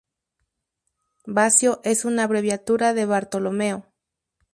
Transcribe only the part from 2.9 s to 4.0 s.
de Bartolomeo.